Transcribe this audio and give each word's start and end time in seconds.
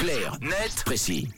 Clair, 0.00 0.38
net, 0.40 0.82
précis. 0.86 1.28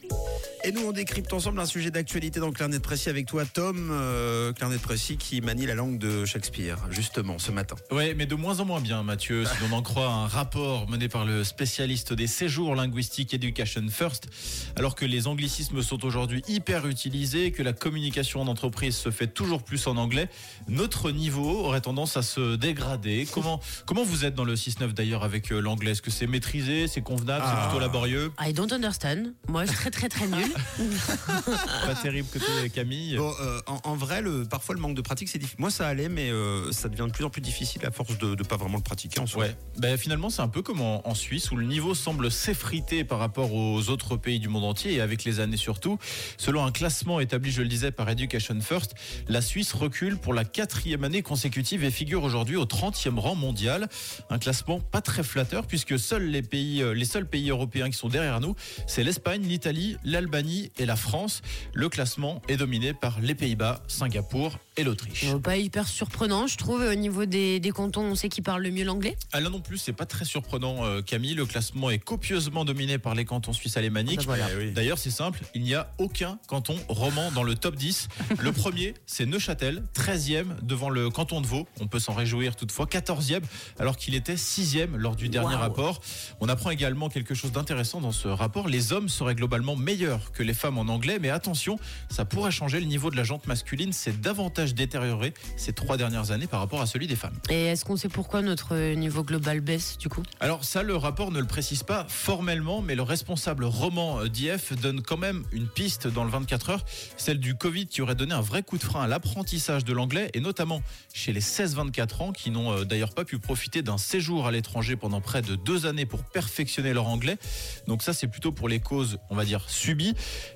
Et 0.64 0.70
nous, 0.72 0.82
on 0.86 0.92
décrypte 0.92 1.32
ensemble 1.32 1.58
un 1.60 1.66
sujet 1.66 1.90
d'actualité 1.90 2.38
dans 2.38 2.52
Clair 2.52 2.68
Net 2.68 2.82
Précis 2.82 3.08
avec 3.08 3.26
toi, 3.26 3.44
Tom. 3.44 3.88
Euh, 3.90 4.52
Clair 4.52 4.70
Net 4.70 4.80
Précis 4.80 5.16
qui 5.16 5.40
manie 5.40 5.66
la 5.66 5.74
langue 5.74 5.98
de 5.98 6.24
Shakespeare, 6.24 6.76
justement, 6.90 7.38
ce 7.38 7.50
matin. 7.50 7.74
Ouais, 7.90 8.14
mais 8.14 8.26
de 8.26 8.34
moins 8.36 8.60
en 8.60 8.64
moins 8.64 8.80
bien, 8.80 9.02
Mathieu, 9.02 9.44
si 9.44 9.52
l'on 9.68 9.76
en 9.76 9.82
croit 9.82 10.06
un 10.08 10.26
rapport 10.28 10.88
mené 10.88 11.08
par 11.08 11.24
le 11.24 11.42
spécialiste 11.44 12.12
des 12.12 12.26
séjours 12.28 12.74
linguistiques 12.76 13.34
Education 13.34 13.84
First. 13.90 14.28
Alors 14.76 14.94
que 14.94 15.04
les 15.04 15.26
anglicismes 15.26 15.82
sont 15.82 16.04
aujourd'hui 16.04 16.42
hyper 16.46 16.86
utilisés, 16.86 17.50
que 17.50 17.62
la 17.62 17.72
communication 17.72 18.40
en 18.40 18.46
entreprise 18.46 18.96
se 18.96 19.10
fait 19.10 19.26
toujours 19.26 19.64
plus 19.64 19.86
en 19.88 19.96
anglais, 19.96 20.28
notre 20.68 21.10
niveau 21.10 21.64
aurait 21.64 21.80
tendance 21.80 22.16
à 22.16 22.22
se 22.22 22.54
dégrader. 22.56 23.26
Comment, 23.32 23.60
comment 23.86 24.04
vous 24.04 24.24
êtes 24.24 24.34
dans 24.34 24.44
le 24.44 24.54
6-9 24.54 24.92
d'ailleurs 24.92 25.24
avec 25.24 25.50
euh, 25.50 25.60
l'anglais? 25.60 25.90
Est-ce 25.92 26.02
que 26.02 26.10
c'est 26.12 26.26
maîtrisé, 26.28 26.86
c'est 26.86 27.02
convenable, 27.02 27.44
Ah. 27.46 27.54
c'est 27.56 27.68
plutôt 27.68 27.80
laborieux? 27.80 28.32
I 28.40 28.52
don't 28.52 28.72
understand. 28.72 29.32
Moi, 29.48 29.64
je 29.64 29.70
suis 29.70 29.76
très 29.78 29.90
très 29.90 30.08
très 30.08 30.26
nul. 30.32 30.52
Pas 31.86 31.94
terrible 32.02 32.28
côté 32.32 32.70
Camille 32.70 33.16
Bon, 33.16 33.32
euh, 33.40 33.60
en, 33.66 33.80
en 33.84 33.96
vrai, 33.96 34.22
le, 34.22 34.44
parfois, 34.44 34.74
le 34.74 34.80
manque 34.80 34.94
de 34.94 35.00
pratique, 35.00 35.28
c'est 35.28 35.38
difficile. 35.38 35.60
Moi, 35.60 35.70
ça 35.70 35.86
allait, 35.86 36.08
mais 36.08 36.30
euh, 36.30 36.72
ça 36.72 36.88
devient 36.88 37.06
de 37.06 37.12
plus 37.12 37.24
en 37.24 37.30
plus 37.30 37.40
difficile 37.40 37.84
à 37.86 37.90
force 37.90 38.18
de 38.18 38.34
ne 38.34 38.42
pas 38.42 38.56
vraiment 38.56 38.76
le 38.78 38.82
pratiquer 38.82 39.20
en 39.20 39.26
soi. 39.26 39.44
Ouais, 39.44 39.56
ben 39.78 39.96
finalement 39.96 40.30
c'est 40.30 40.42
un 40.42 40.48
peu 40.48 40.62
comme 40.62 40.80
en, 40.80 41.06
en 41.06 41.14
Suisse 41.14 41.50
où 41.50 41.56
le 41.56 41.66
niveau 41.66 41.94
semble 41.94 42.30
s'effriter 42.30 43.04
par 43.04 43.18
rapport 43.18 43.52
aux 43.52 43.88
autres 43.88 44.16
pays 44.16 44.40
du 44.40 44.48
monde 44.48 44.64
entier 44.64 44.94
et 44.94 45.00
avec 45.00 45.24
les 45.24 45.40
années 45.40 45.56
surtout. 45.56 45.98
Selon 46.36 46.64
un 46.64 46.72
classement 46.72 47.20
établi, 47.20 47.50
je 47.50 47.62
le 47.62 47.68
disais, 47.68 47.90
par 47.90 48.08
Education 48.08 48.58
First, 48.60 48.94
la 49.28 49.40
Suisse 49.40 49.72
recule 49.72 50.16
pour 50.16 50.34
la 50.34 50.44
quatrième 50.44 51.04
année 51.04 51.22
consécutive 51.22 51.84
et 51.84 51.90
figure 51.90 52.22
aujourd'hui 52.22 52.56
au 52.56 52.64
30e 52.64 53.18
rang 53.18 53.34
mondial. 53.34 53.88
Un 54.30 54.38
classement 54.38 54.80
pas 54.80 55.00
très 55.00 55.22
flatteur 55.22 55.66
puisque 55.66 55.98
seuls 55.98 56.26
les 56.26 56.42
pays, 56.42 56.82
euh, 56.82 56.94
les 56.94 57.04
seuls 57.04 57.26
pays 57.26 57.50
européens 57.50 57.90
qui 57.90 57.96
sont 57.96 58.08
derrière 58.08 58.40
nous, 58.40 58.54
c'est 58.86 59.04
l'Espagne, 59.04 59.42
l'Italie, 59.42 59.96
l'Albanie 60.22 60.70
et 60.78 60.86
la 60.86 60.96
France. 60.96 61.42
Le 61.74 61.88
classement 61.88 62.40
est 62.48 62.56
dominé 62.56 62.94
par 62.94 63.20
les 63.20 63.34
Pays-Bas, 63.34 63.82
Singapour 63.88 64.58
et 64.76 64.84
l'Autriche. 64.84 65.24
Euh, 65.26 65.38
Pas 65.38 65.56
hyper 65.56 65.86
surprenant, 65.88 66.46
je 66.46 66.56
trouve. 66.56 66.80
Au 66.82 66.94
niveau 66.94 67.24
des, 67.26 67.58
des 67.60 67.70
cantons, 67.70 68.02
on 68.02 68.14
sait 68.14 68.28
qui 68.28 68.40
parle 68.40 68.62
le 68.62 68.70
mieux 68.70 68.84
l'anglais. 68.84 69.16
Ah 69.32 69.40
là 69.40 69.50
non 69.50 69.60
plus, 69.60 69.78
c'est 69.78 69.92
pas 69.92 70.06
très 70.06 70.24
surprenant, 70.24 70.84
euh, 70.84 71.02
Camille. 71.02 71.34
Le 71.34 71.44
classement 71.44 71.90
est 71.90 71.98
copieusement 71.98 72.64
dominé 72.64 72.98
par 72.98 73.14
les 73.14 73.24
cantons 73.24 73.52
suisses 73.52 73.76
alémaniques. 73.76 74.20
Ah 74.22 74.26
bah 74.26 74.36
voilà. 74.36 74.46
Eh 74.54 74.56
oui. 74.56 74.72
D'ailleurs, 74.72 74.98
c'est 74.98 75.10
simple, 75.10 75.40
il 75.54 75.62
n'y 75.62 75.74
a 75.74 75.92
aucun 75.98 76.38
canton 76.46 76.76
roman 76.88 77.30
dans 77.32 77.42
le 77.42 77.54
top 77.56 77.74
10. 77.74 78.08
Le 78.38 78.52
premier, 78.52 78.94
c'est 79.06 79.26
Neuchâtel, 79.26 79.82
13e 79.94 80.60
devant 80.62 80.88
le 80.88 81.10
canton 81.10 81.40
de 81.40 81.46
Vaud. 81.46 81.66
On 81.80 81.88
peut 81.88 81.98
s'en 81.98 82.14
réjouir 82.14 82.54
toutefois, 82.56 82.86
14e, 82.86 83.42
alors 83.78 83.96
qu'il 83.96 84.14
était 84.14 84.34
6e 84.36 84.94
lors 84.96 85.16
du 85.16 85.28
dernier 85.28 85.48
Waouh. 85.54 85.58
rapport. 85.60 86.00
On 86.40 86.48
apprend 86.48 86.70
également 86.70 87.08
quelque 87.08 87.34
chose 87.34 87.50
d'intéressant 87.52 88.00
dans 88.00 88.12
ce 88.12 88.28
rapport. 88.28 88.68
Les 88.68 88.92
hommes 88.92 89.08
seraient 89.08 89.34
globalement 89.34 89.76
meilleurs 89.76 90.11
que 90.32 90.42
les 90.42 90.54
femmes 90.54 90.78
en 90.78 90.82
anglais, 90.82 91.18
mais 91.20 91.30
attention, 91.30 91.78
ça 92.08 92.24
pourrait 92.24 92.50
changer. 92.50 92.80
Le 92.80 92.86
niveau 92.86 93.10
de 93.10 93.16
la 93.16 93.24
jante 93.24 93.46
masculine 93.46 93.92
s'est 93.92 94.12
davantage 94.12 94.74
détérioré 94.74 95.34
ces 95.56 95.72
trois 95.72 95.96
dernières 95.96 96.30
années 96.30 96.46
par 96.46 96.60
rapport 96.60 96.80
à 96.80 96.86
celui 96.86 97.06
des 97.06 97.16
femmes. 97.16 97.36
Et 97.50 97.66
est-ce 97.66 97.84
qu'on 97.84 97.96
sait 97.96 98.08
pourquoi 98.08 98.42
notre 98.42 98.76
niveau 98.94 99.22
global 99.22 99.60
baisse 99.60 99.98
du 99.98 100.08
coup? 100.08 100.22
Alors 100.40 100.64
ça, 100.64 100.82
le 100.82 100.96
rapport 100.96 101.30
ne 101.30 101.40
le 101.40 101.46
précise 101.46 101.82
pas 101.82 102.06
formellement, 102.08 102.82
mais 102.82 102.94
le 102.94 103.02
responsable 103.02 103.64
roman 103.64 104.20
euh, 104.20 104.28
d'IF 104.28 104.72
donne 104.80 105.02
quand 105.02 105.16
même 105.16 105.44
une 105.52 105.68
piste 105.68 106.08
dans 106.08 106.24
le 106.24 106.30
24 106.30 106.70
heures, 106.70 106.84
celle 107.16 107.38
du 107.38 107.54
Covid 107.54 107.86
qui 107.86 108.02
aurait 108.02 108.14
donné 108.14 108.34
un 108.34 108.40
vrai 108.40 108.62
coup 108.62 108.78
de 108.78 108.82
frein 108.82 109.02
à 109.02 109.06
l'apprentissage 109.06 109.84
de 109.84 109.92
l'anglais, 109.92 110.30
et 110.34 110.40
notamment 110.40 110.82
chez 111.12 111.32
les 111.32 111.40
16-24 111.40 112.22
ans 112.22 112.32
qui 112.32 112.50
n'ont 112.50 112.72
euh, 112.72 112.84
d'ailleurs 112.84 113.14
pas 113.14 113.24
pu 113.24 113.38
profiter 113.38 113.82
d'un 113.82 113.98
séjour 113.98 114.46
à 114.46 114.50
l'étranger 114.52 114.96
pendant 114.96 115.20
près 115.20 115.42
de 115.42 115.54
deux 115.54 115.86
années 115.86 116.06
pour 116.06 116.24
perfectionner 116.24 116.92
leur 116.92 117.06
anglais. 117.06 117.38
Donc 117.86 118.02
ça, 118.02 118.12
c'est 118.12 118.28
plutôt 118.28 118.52
pour 118.52 118.68
les 118.68 118.80
causes, 118.80 119.18
on 119.30 119.36
va 119.36 119.44
dire, 119.44 119.68
subies. 119.68 120.01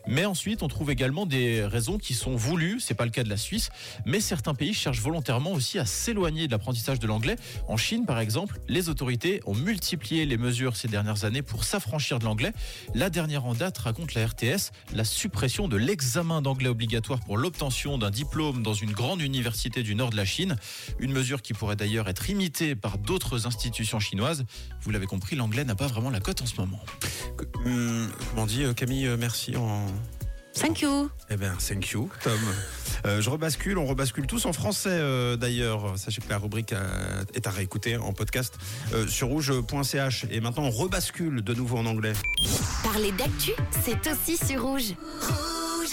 Mais 0.06 0.24
ensuite, 0.24 0.62
on 0.62 0.68
trouve 0.68 0.90
également 0.90 1.26
des 1.26 1.64
raisons 1.64 1.98
qui 1.98 2.14
sont 2.14 2.36
voulues, 2.36 2.80
c'est 2.80 2.94
pas 2.94 3.04
le 3.04 3.10
cas 3.10 3.24
de 3.24 3.28
la 3.28 3.36
Suisse, 3.36 3.70
mais 4.04 4.20
certains 4.20 4.54
pays 4.54 4.74
cherchent 4.74 5.00
volontairement 5.00 5.52
aussi 5.52 5.78
à 5.78 5.86
s'éloigner 5.86 6.46
de 6.46 6.52
l'apprentissage 6.52 6.98
de 6.98 7.06
l'anglais. 7.06 7.36
En 7.68 7.76
Chine, 7.76 8.06
par 8.06 8.18
exemple, 8.18 8.60
les 8.68 8.88
autorités 8.88 9.40
ont 9.46 9.54
multiplié 9.54 10.26
les 10.26 10.36
mesures 10.36 10.76
ces 10.76 10.88
dernières 10.88 11.24
années 11.24 11.42
pour 11.42 11.64
s'affranchir 11.64 12.18
de 12.18 12.24
l'anglais. 12.24 12.52
La 12.94 13.10
dernière 13.10 13.44
en 13.46 13.54
date 13.54 13.78
raconte 13.78 14.14
la 14.14 14.26
RTS 14.26 14.72
la 14.92 15.04
suppression 15.04 15.68
de 15.68 15.76
l'examen 15.76 16.42
d'anglais 16.42 16.68
obligatoire 16.68 17.20
pour 17.20 17.36
l'obtention 17.36 17.98
d'un 17.98 18.10
diplôme 18.10 18.62
dans 18.62 18.74
une 18.74 18.92
grande 18.92 19.20
université 19.20 19.82
du 19.82 19.94
nord 19.94 20.10
de 20.10 20.16
la 20.16 20.24
Chine. 20.24 20.56
Une 20.98 21.12
mesure 21.12 21.42
qui 21.42 21.52
pourrait 21.52 21.76
d'ailleurs 21.76 22.08
être 22.08 22.28
imitée 22.30 22.74
par 22.74 22.98
d'autres 22.98 23.46
institutions 23.46 24.00
chinoises. 24.00 24.44
Vous 24.80 24.90
l'avez 24.90 25.06
compris, 25.06 25.36
l'anglais 25.36 25.64
n'a 25.64 25.74
pas 25.74 25.86
vraiment 25.86 26.10
la 26.10 26.20
cote 26.20 26.42
en 26.42 26.46
ce 26.46 26.56
moment. 26.56 26.80
Hum, 27.64 28.10
comment 28.30 28.46
dit 28.46 28.64
euh, 28.64 28.72
Camille, 28.72 29.06
euh, 29.06 29.16
merci 29.36 29.56
en. 29.56 29.86
Thank 30.54 30.80
you. 30.80 31.10
Eh 31.28 31.36
bien, 31.36 31.52
thank 31.56 31.90
you, 31.90 32.08
Tom. 32.22 32.32
Euh, 33.04 33.20
je 33.20 33.28
rebascule, 33.28 33.76
on 33.76 33.84
rebascule 33.84 34.26
tous 34.26 34.46
en 34.46 34.54
français 34.54 34.88
euh, 34.90 35.36
d'ailleurs. 35.36 35.98
Sachez 35.98 36.22
que 36.22 36.30
la 36.30 36.38
rubrique 36.38 36.72
euh, 36.72 37.22
est 37.34 37.46
à 37.46 37.50
réécouter 37.50 37.98
en 37.98 38.14
podcast 38.14 38.54
euh, 38.94 39.06
sur 39.06 39.28
rouge.ch. 39.28 40.24
Et 40.30 40.40
maintenant, 40.40 40.64
on 40.64 40.70
rebascule 40.70 41.42
de 41.42 41.52
nouveau 41.52 41.76
en 41.76 41.84
anglais. 41.84 42.14
Parler 42.82 43.12
d'actu, 43.12 43.52
c'est 43.84 44.10
aussi 44.10 44.38
sur 44.38 44.62
rouge. 44.62 44.94
Rouge. 45.20 45.55